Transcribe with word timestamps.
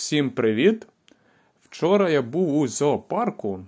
Всім 0.00 0.30
привіт! 0.30 0.86
Вчора 1.62 2.10
я 2.10 2.22
був 2.22 2.58
у 2.58 2.68
зоопарку, 2.68 3.60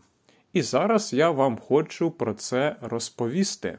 і 0.52 0.62
зараз 0.62 1.12
я 1.12 1.30
вам 1.30 1.58
хочу 1.58 2.10
про 2.10 2.34
це 2.34 2.76
розповісти. 2.80 3.78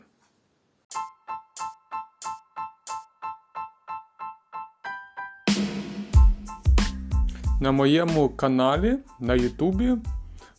На 7.61 7.71
моєму 7.71 8.29
каналі 8.29 8.97
на 9.19 9.35
Ютубі 9.35 9.97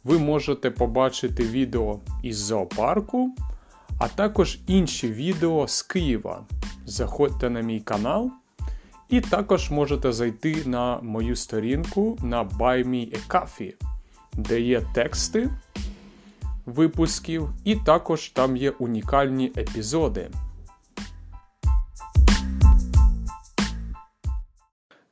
ви 0.05 0.19
можете 0.19 0.71
побачити 0.71 1.43
відео 1.43 2.01
із 2.23 2.37
зоопарку, 2.37 3.35
а 3.99 4.09
також 4.09 4.59
інші 4.67 5.13
відео 5.13 5.69
з 5.69 5.83
Києва. 5.83 6.45
Заходьте 6.87 7.51
на 7.51 7.61
мій 7.61 7.81
канал. 7.81 8.31
І 9.09 9.21
також 9.21 9.71
можете 9.71 10.13
зайти 10.13 10.63
на 10.67 11.01
мою 11.01 11.37
сторінку 11.37 12.19
на 12.23 12.45
Buy 12.45 12.89
Me 12.89 13.17
a 13.17 13.29
Coffee, 13.29 13.75
де 14.33 14.61
є 14.61 14.83
тексти 14.95 15.51
випусків, 16.67 17.49
і 17.65 17.77
також 17.77 18.29
там 18.29 18.57
є 18.57 18.71
унікальні 18.71 19.53
епізоди. 19.57 20.31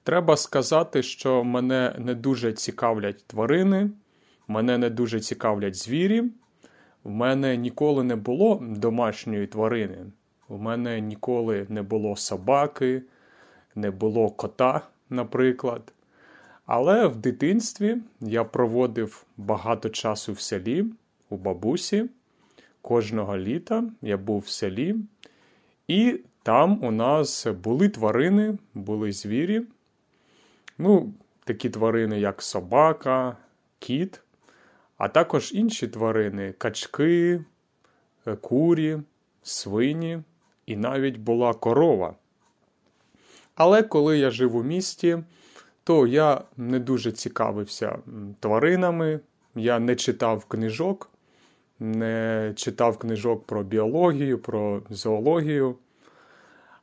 Треба 0.03 0.37
сказати, 0.37 1.03
що 1.03 1.45
мене 1.45 1.97
не 1.99 2.15
дуже 2.15 2.53
цікавлять 2.53 3.27
тварини, 3.27 3.91
мене 4.49 4.79
не 4.79 4.91
дуже 4.91 5.21
цікавлять 5.21 5.77
звірі. 5.77 6.23
В 7.05 7.11
мене 7.11 7.57
ніколи 7.57 8.05
не 8.05 8.17
було 8.17 8.59
домашньої 8.63 9.47
тварини. 9.47 9.99
У 10.49 10.59
мене 10.59 11.01
ніколи 11.01 11.67
не 11.69 11.83
було 11.83 12.17
собаки 12.17 13.03
не 13.75 13.91
було 13.91 14.31
кота, 14.31 14.81
наприклад. 15.11 15.93
Але 16.67 17.07
в 17.07 17.17
дитинстві 17.17 17.97
я 18.21 18.45
проводив 18.45 19.25
багато 19.37 19.89
часу 19.89 20.33
в 20.33 20.41
селі 20.41 20.85
у 21.31 21.37
бабусі. 21.37 22.09
Кожного 22.83 23.37
літа 23.37 23.85
я 24.03 24.17
був 24.17 24.41
в 24.41 24.49
селі, 24.49 24.97
і 25.89 26.21
там 26.43 26.85
у 26.85 26.91
нас 26.91 27.47
були 27.47 27.89
тварини, 27.89 28.59
були 28.75 29.13
звірі. 29.13 29.63
Ну, 30.79 31.15
такі 31.45 31.71
тварини, 31.71 32.21
як 32.21 32.43
собака, 32.43 33.37
кіт, 33.79 34.21
а 34.99 35.09
також 35.09 35.53
інші 35.53 35.89
тварини 35.89 36.53
качки, 36.59 37.45
курі, 38.41 38.99
свині, 39.43 40.23
і 40.67 40.77
навіть 40.77 41.17
була 41.17 41.55
корова. 41.55 42.15
Але 43.55 43.83
коли 43.83 44.19
я 44.19 44.31
жив 44.31 44.57
у 44.57 44.63
місті, 44.63 45.19
то 45.85 46.07
я 46.07 46.41
не 46.57 46.79
дуже 46.79 47.13
цікавився 47.13 47.99
тваринами, 48.41 49.21
я 49.55 49.79
не 49.79 49.97
читав 49.97 50.45
книжок, 50.45 51.11
не 51.81 52.53
читав 52.57 52.99
книжок 52.99 53.47
про 53.47 53.63
біологію, 53.63 54.39
про 54.39 54.83
зоологію. 54.91 55.77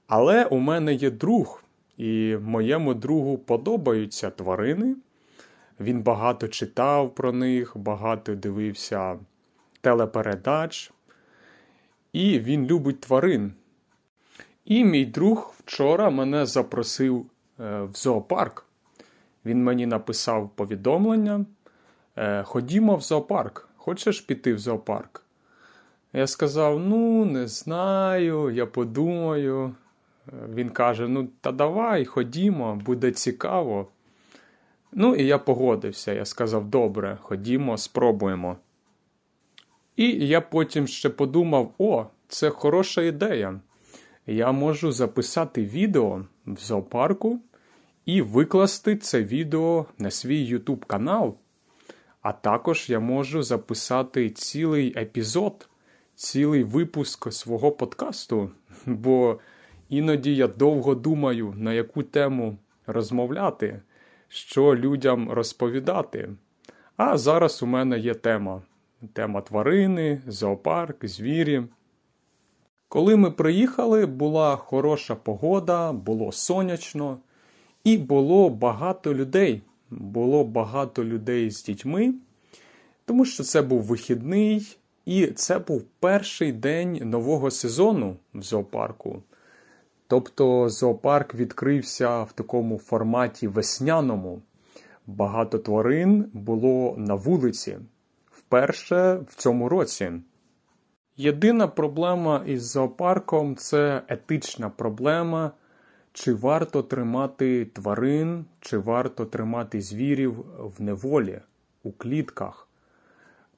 Але 0.08 0.45
у 0.45 0.58
мене 0.58 0.94
є 0.94 1.12
друг, 1.12 1.64
і 1.97 2.38
моєму 2.42 2.94
другу 2.94 3.38
подобаються 3.38 4.30
тварини. 4.30 4.95
Він 5.80 6.02
багато 6.02 6.47
читав 6.47 7.16
про 7.16 7.31
них, 7.31 7.78
багато 7.78 8.36
дивився 8.36 9.20
телепередач. 9.81 10.92
І 12.14 12.40
він 12.40 12.66
любить 12.66 13.00
тварин. 13.00 13.53
І 14.70 14.84
мій 14.84 15.06
друг 15.06 15.53
вчора 15.58 16.09
мене 16.09 16.45
запросив 16.45 17.25
е, 17.59 17.81
в 17.81 17.94
зоопарк. 17.94 18.66
Він 19.45 19.64
мені 19.64 19.86
написав 19.86 20.50
повідомлення: 20.56 21.45
е, 22.16 22.44
Ходімо 22.44 22.95
в 22.95 23.02
зоопарк, 23.02 23.70
хочеш 23.78 24.22
піти 24.22 24.53
в 24.53 24.59
зоопарк? 24.59 25.23
Я 26.14 26.28
сказав: 26.28 26.80
Ну, 26.80 27.25
не 27.25 27.47
знаю, 27.47 28.50
я 28.50 28.66
подумаю. 28.66 29.75
Е, 30.28 30.31
він 30.53 30.69
каже: 30.69 31.08
Ну, 31.08 31.28
та 31.41 31.52
давай, 31.52 32.06
ходімо, 32.06 32.81
буде 32.85 33.12
цікаво. 33.12 33.88
Ну, 34.91 35.16
і 35.16 35.25
я 35.25 35.38
погодився. 35.38 36.13
Я 36.13 36.25
сказав: 36.25 36.66
добре, 36.66 37.18
ходімо, 37.22 37.78
спробуємо. 37.78 38.58
І 39.96 40.28
я 40.28 40.41
потім 40.41 40.88
ще 40.88 41.09
подумав: 41.09 41.74
о, 41.78 42.06
це 42.28 42.50
хороша 42.50 43.02
ідея 43.02 43.59
я 44.29 44.51
можу 44.51 44.91
записати 44.91 45.66
відео 45.66 46.25
в 46.45 46.57
зоопарку 46.59 47.40
і 48.06 48.22
викласти 48.22 48.95
це 48.95 49.23
відео 49.23 49.85
на 49.97 50.12
свій 50.12 50.53
YouTube 50.53 50.85
канал. 50.85 51.38
А 52.22 52.31
також 52.31 52.90
я 52.90 53.00
можу 53.00 53.44
записати 53.44 54.29
цілий 54.29 55.00
епізод, 55.00 55.69
цілий 56.16 56.63
випуск 56.63 57.34
свого 57.34 57.72
подкасту. 57.72 58.51
Бо 58.85 59.40
іноді 59.90 60.35
я 60.35 60.47
довго 60.47 60.96
думаю, 60.96 61.53
на 61.57 61.73
яку 61.73 62.03
тему 62.03 62.57
розмовляти, 62.88 63.81
що 64.28 64.75
людям 64.75 65.31
розповідати. 65.31 66.29
А 66.97 67.17
зараз 67.17 67.63
у 67.63 67.66
мене 67.66 68.00
є 68.00 68.13
тема: 68.13 68.61
тема 69.13 69.41
тварини, 69.41 70.22
зоопарк, 70.28 71.06
звірі. 71.06 71.63
Коли 72.89 73.16
ми 73.16 73.31
приїхали, 73.31 74.05
була 74.05 74.55
хороша 74.55 75.16
погода, 75.16 75.91
було 75.91 76.31
сонячно, 76.31 77.17
і 77.83 77.97
було 77.97 78.50
багато 78.50 79.13
людей. 79.13 79.61
Було 79.89 80.44
багато 80.44 81.03
людей 81.03 81.51
з 81.51 81.63
дітьми, 81.63 82.13
тому 83.05 83.25
що 83.25 83.44
це 83.44 83.61
був 83.61 83.81
вихідний, 83.81 84.78
і 85.05 85.28
це 85.28 85.59
був 85.59 85.83
перший 85.99 86.51
день 86.51 86.99
нового 87.03 87.51
сезону 87.51 88.16
в 88.33 88.41
зоопарку. 88.41 89.23
Тобто 90.07 90.69
зоопарк 90.69 91.35
відкрився 91.35 92.23
в 92.23 92.31
такому 92.31 92.78
форматі 92.78 93.47
весняному. 93.47 94.41
Багато 95.07 95.57
тварин 95.57 96.25
було 96.33 96.95
на 96.97 97.16
вулиці 97.16 97.78
вперше 98.31 99.19
в 99.28 99.35
цьому 99.35 99.69
році. 99.69 100.11
Єдина 101.22 101.68
проблема 101.68 102.44
із 102.46 102.72
зоопарком 102.72 103.56
це 103.56 104.02
етична 104.07 104.69
проблема, 104.69 105.52
чи 106.13 106.34
варто 106.34 106.84
тримати 106.84 107.66
тварин, 107.66 108.46
чи 108.59 108.78
варто 108.78 109.25
тримати 109.25 109.81
звірів 109.81 110.46
в 110.78 110.81
неволі, 110.81 111.41
у 111.84 111.91
клітках. 111.91 112.68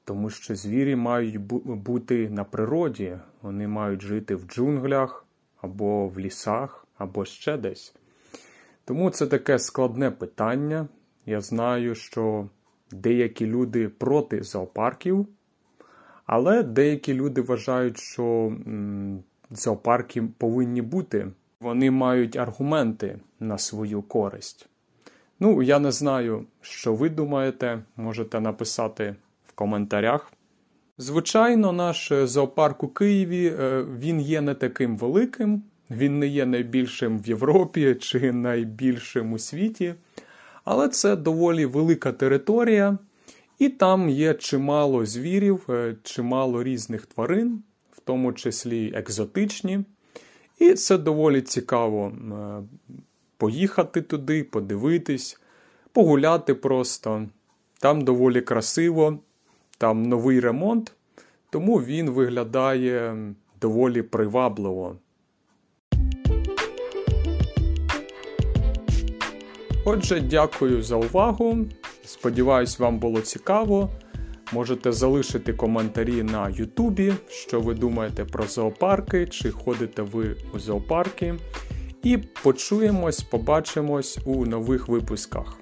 Тому 0.04 0.30
що 0.30 0.54
звірі 0.54 0.96
мають 0.96 1.36
бути 1.64 2.30
на 2.30 2.44
природі, 2.44 3.18
вони 3.42 3.68
мають 3.68 4.02
жити 4.02 4.34
в 4.34 4.46
джунглях 4.46 5.26
або 5.60 6.08
в 6.08 6.18
лісах, 6.18 6.86
або 6.98 7.24
ще 7.24 7.56
десь. 7.56 7.94
Тому 8.84 9.10
це 9.10 9.26
таке 9.26 9.58
складне 9.58 10.10
питання. 10.10 10.88
Я 11.26 11.40
знаю, 11.40 11.94
що 11.94 12.48
деякі 12.90 13.46
люди 13.46 13.88
проти 13.88 14.42
зоопарків. 14.42 15.28
Але 16.34 16.62
деякі 16.62 17.14
люди 17.14 17.40
вважають, 17.40 17.98
що 17.98 18.52
зоопарки 19.50 20.22
повинні 20.38 20.82
бути. 20.82 21.28
Вони 21.60 21.90
мають 21.90 22.36
аргументи 22.36 23.18
на 23.40 23.58
свою 23.58 24.02
користь. 24.02 24.68
Ну, 25.40 25.62
я 25.62 25.78
не 25.78 25.92
знаю, 25.92 26.44
що 26.60 26.94
ви 26.94 27.08
думаєте, 27.08 27.82
можете 27.96 28.40
написати 28.40 29.16
в 29.46 29.52
коментарях. 29.52 30.32
Звичайно, 30.98 31.72
наш 31.72 32.12
зоопарк 32.24 32.82
у 32.82 32.88
Києві 32.88 33.46
е, 33.46 33.84
він 33.98 34.20
є 34.20 34.40
не 34.40 34.54
таким 34.54 34.96
великим, 34.96 35.62
він 35.90 36.18
не 36.18 36.26
є 36.26 36.46
найбільшим 36.46 37.18
в 37.18 37.28
Європі 37.28 37.94
чи 37.94 38.32
найбільшим 38.32 39.32
у 39.32 39.38
світі, 39.38 39.94
але 40.64 40.88
це 40.88 41.16
доволі 41.16 41.66
велика 41.66 42.12
територія. 42.12 42.98
І 43.62 43.68
там 43.68 44.08
є 44.08 44.34
чимало 44.34 45.06
звірів, 45.06 45.66
е, 45.68 45.96
чимало 46.02 46.62
різних 46.62 47.06
тварин, 47.06 47.62
в 47.92 48.00
тому 48.00 48.32
числі 48.32 48.92
екзотичні. 48.94 49.84
І 50.58 50.74
це 50.74 50.98
доволі 50.98 51.40
цікаво 51.40 52.06
е, 52.06 52.62
поїхати 53.36 54.02
туди, 54.02 54.44
подивитись, 54.44 55.40
погуляти 55.92 56.54
просто. 56.54 57.28
Там 57.80 58.00
доволі 58.00 58.40
красиво, 58.40 59.18
там 59.78 60.02
новий 60.02 60.40
ремонт, 60.40 60.92
тому 61.50 61.76
він 61.76 62.10
виглядає 62.10 63.16
доволі 63.60 64.02
привабливо. 64.02 64.96
Отже, 69.84 70.20
дякую 70.20 70.82
за 70.82 70.96
увагу. 70.96 71.66
Сподіваюсь, 72.04 72.78
вам 72.78 72.98
було 72.98 73.20
цікаво. 73.20 73.90
Можете 74.52 74.92
залишити 74.92 75.52
коментарі 75.52 76.22
на 76.22 76.48
Ютубі, 76.48 77.12
що 77.28 77.60
ви 77.60 77.74
думаєте 77.74 78.24
про 78.24 78.44
зоопарки, 78.44 79.26
чи 79.26 79.50
ходите 79.50 80.02
ви 80.02 80.36
у 80.54 80.58
зоопарки. 80.58 81.34
І 82.02 82.18
почуємось, 82.42 83.22
побачимось 83.22 84.18
у 84.24 84.46
нових 84.46 84.88
випусках. 84.88 85.61